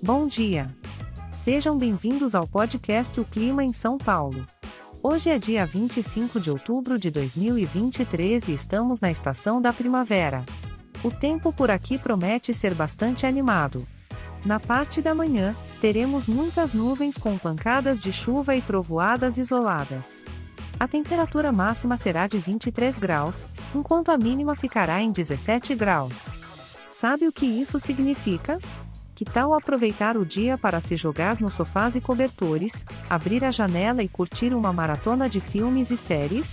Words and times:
Bom 0.00 0.28
dia. 0.28 0.72
Sejam 1.32 1.76
bem-vindos 1.76 2.32
ao 2.32 2.46
podcast 2.46 3.18
O 3.18 3.24
Clima 3.24 3.64
em 3.64 3.72
São 3.72 3.98
Paulo. 3.98 4.46
Hoje 5.02 5.28
é 5.28 5.38
dia 5.38 5.66
25 5.66 6.38
de 6.38 6.50
outubro 6.52 6.96
de 6.96 7.10
2023 7.10 8.46
e 8.46 8.54
estamos 8.54 9.00
na 9.00 9.10
estação 9.10 9.60
da 9.60 9.72
primavera. 9.72 10.44
O 11.02 11.10
tempo 11.10 11.52
por 11.52 11.68
aqui 11.68 11.98
promete 11.98 12.54
ser 12.54 12.74
bastante 12.74 13.26
animado. 13.26 13.84
Na 14.44 14.60
parte 14.60 15.02
da 15.02 15.12
manhã, 15.12 15.56
teremos 15.80 16.28
muitas 16.28 16.72
nuvens 16.72 17.18
com 17.18 17.36
pancadas 17.36 17.98
de 17.98 18.12
chuva 18.12 18.54
e 18.54 18.62
trovoadas 18.62 19.36
isoladas. 19.36 20.22
A 20.78 20.86
temperatura 20.86 21.50
máxima 21.50 21.96
será 21.96 22.28
de 22.28 22.38
23 22.38 22.96
graus, 22.98 23.46
enquanto 23.74 24.10
a 24.10 24.16
mínima 24.16 24.54
ficará 24.54 25.02
em 25.02 25.10
17 25.10 25.74
graus. 25.74 26.14
Sabe 26.88 27.26
o 27.26 27.32
que 27.32 27.46
isso 27.46 27.80
significa? 27.80 28.60
Que 29.18 29.24
tal 29.24 29.52
aproveitar 29.52 30.16
o 30.16 30.24
dia 30.24 30.56
para 30.56 30.80
se 30.80 30.96
jogar 30.96 31.40
nos 31.40 31.54
sofás 31.54 31.96
e 31.96 32.00
cobertores, 32.00 32.86
abrir 33.10 33.44
a 33.44 33.50
janela 33.50 34.00
e 34.00 34.08
curtir 34.08 34.54
uma 34.54 34.72
maratona 34.72 35.28
de 35.28 35.40
filmes 35.40 35.90
e 35.90 35.96
séries? 35.96 36.52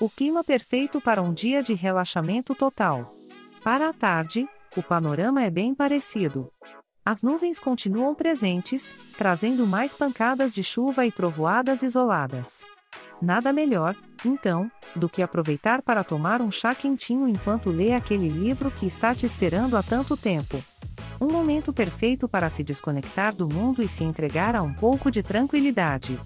O 0.00 0.08
clima 0.08 0.42
perfeito 0.42 0.98
para 0.98 1.20
um 1.20 1.30
dia 1.30 1.62
de 1.62 1.74
relaxamento 1.74 2.54
total. 2.54 3.14
Para 3.62 3.90
a 3.90 3.92
tarde, 3.92 4.48
o 4.74 4.82
panorama 4.82 5.42
é 5.42 5.50
bem 5.50 5.74
parecido. 5.74 6.50
As 7.04 7.20
nuvens 7.20 7.60
continuam 7.60 8.14
presentes, 8.14 8.94
trazendo 9.18 9.66
mais 9.66 9.92
pancadas 9.92 10.54
de 10.54 10.64
chuva 10.64 11.04
e 11.04 11.12
trovoadas 11.12 11.82
isoladas. 11.82 12.62
Nada 13.20 13.52
melhor, 13.52 13.94
então, 14.24 14.70
do 14.96 15.06
que 15.06 15.20
aproveitar 15.20 15.82
para 15.82 16.02
tomar 16.02 16.40
um 16.40 16.50
chá 16.50 16.74
quentinho 16.74 17.28
enquanto 17.28 17.68
lê 17.68 17.92
aquele 17.92 18.30
livro 18.30 18.70
que 18.70 18.86
está 18.86 19.14
te 19.14 19.26
esperando 19.26 19.76
há 19.76 19.82
tanto 19.82 20.16
tempo. 20.16 20.64
Um 21.20 21.28
momento 21.28 21.72
perfeito 21.72 22.26
para 22.26 22.48
se 22.48 22.64
desconectar 22.64 23.34
do 23.36 23.46
mundo 23.46 23.82
e 23.82 23.88
se 23.88 24.02
entregar 24.02 24.56
a 24.56 24.62
um 24.62 24.72
pouco 24.72 25.10
de 25.10 25.22
tranquilidade. 25.22 26.18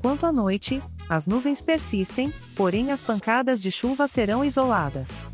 Quanto 0.00 0.26
à 0.26 0.32
noite, 0.32 0.82
as 1.08 1.26
nuvens 1.26 1.60
persistem, 1.60 2.32
porém 2.56 2.90
as 2.90 3.02
pancadas 3.02 3.62
de 3.62 3.70
chuva 3.70 4.08
serão 4.08 4.44
isoladas. 4.44 5.24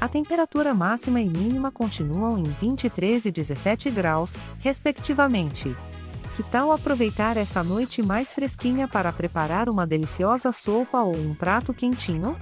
A 0.00 0.08
temperatura 0.08 0.74
máxima 0.74 1.20
e 1.20 1.28
mínima 1.28 1.70
continuam 1.72 2.38
em 2.38 2.44
23 2.44 3.24
e 3.24 3.30
17 3.32 3.90
graus, 3.90 4.36
respectivamente. 4.60 5.74
Que 6.36 6.42
tal 6.42 6.72
aproveitar 6.72 7.36
essa 7.36 7.62
noite 7.62 8.02
mais 8.02 8.32
fresquinha 8.32 8.88
para 8.88 9.12
preparar 9.12 9.68
uma 9.68 9.86
deliciosa 9.86 10.50
sopa 10.50 11.02
ou 11.02 11.16
um 11.16 11.34
prato 11.34 11.74
quentinho? 11.74 12.36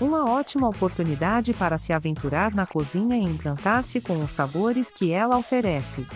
Uma 0.00 0.30
ótima 0.30 0.66
oportunidade 0.66 1.52
para 1.52 1.76
se 1.76 1.92
aventurar 1.92 2.54
na 2.54 2.64
cozinha 2.64 3.16
e 3.18 3.22
encantar-se 3.22 4.00
com 4.00 4.24
os 4.24 4.30
sabores 4.30 4.90
que 4.90 5.12
ela 5.12 5.36
oferece. 5.36 6.06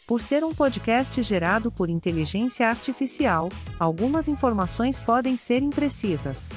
Por 0.08 0.20
ser 0.20 0.44
um 0.44 0.56
podcast 0.56 1.22
gerado 1.22 1.72
por 1.72 1.88
inteligência 1.88 2.68
artificial, 2.68 3.50
algumas 3.80 4.28
informações 4.28 5.00
podem 5.00 5.38
ser 5.38 5.62
imprecisas. 5.62 6.50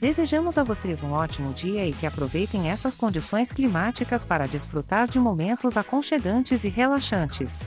Desejamos 0.00 0.58
a 0.58 0.64
vocês 0.64 1.00
um 1.04 1.12
ótimo 1.12 1.52
dia 1.52 1.86
e 1.86 1.92
que 1.92 2.06
aproveitem 2.06 2.68
essas 2.68 2.96
condições 2.96 3.52
climáticas 3.52 4.24
para 4.24 4.48
desfrutar 4.48 5.06
de 5.06 5.20
momentos 5.20 5.76
aconchegantes 5.76 6.64
e 6.64 6.68
relaxantes. 6.68 7.64